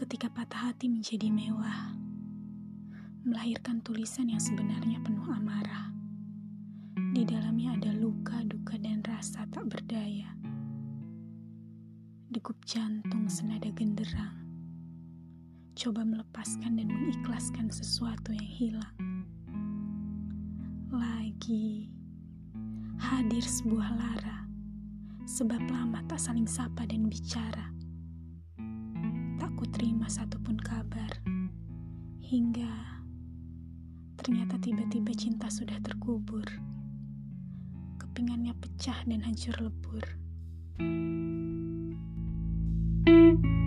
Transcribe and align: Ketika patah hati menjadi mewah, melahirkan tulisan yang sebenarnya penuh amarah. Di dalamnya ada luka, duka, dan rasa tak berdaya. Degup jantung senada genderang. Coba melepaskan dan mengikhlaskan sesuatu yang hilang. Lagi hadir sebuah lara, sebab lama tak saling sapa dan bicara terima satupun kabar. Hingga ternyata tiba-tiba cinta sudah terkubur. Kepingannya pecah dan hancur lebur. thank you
Ketika 0.00 0.32
patah 0.32 0.72
hati 0.72 0.88
menjadi 0.88 1.28
mewah, 1.28 1.92
melahirkan 3.20 3.84
tulisan 3.84 4.32
yang 4.32 4.40
sebenarnya 4.40 4.96
penuh 5.04 5.28
amarah. 5.28 5.92
Di 7.12 7.20
dalamnya 7.28 7.76
ada 7.76 7.92
luka, 7.92 8.40
duka, 8.48 8.80
dan 8.80 9.04
rasa 9.04 9.44
tak 9.52 9.68
berdaya. 9.68 10.32
Degup 12.32 12.56
jantung 12.64 13.28
senada 13.28 13.68
genderang. 13.76 14.40
Coba 15.76 16.00
melepaskan 16.08 16.80
dan 16.80 16.88
mengikhlaskan 16.88 17.68
sesuatu 17.68 18.32
yang 18.32 18.48
hilang. 18.56 18.96
Lagi 20.88 21.92
hadir 22.96 23.44
sebuah 23.44 24.00
lara, 24.00 24.48
sebab 25.28 25.60
lama 25.68 26.00
tak 26.08 26.24
saling 26.24 26.48
sapa 26.48 26.88
dan 26.88 27.04
bicara 27.04 27.59
terima 29.80 30.12
satupun 30.12 30.60
kabar. 30.60 31.08
Hingga 32.20 33.00
ternyata 34.20 34.60
tiba-tiba 34.60 35.16
cinta 35.16 35.48
sudah 35.48 35.80
terkubur. 35.80 36.44
Kepingannya 37.96 38.52
pecah 38.60 39.00
dan 39.08 39.24
hancur 39.24 39.56
lebur. 39.56 40.04
thank 43.06 43.44
you 43.44 43.59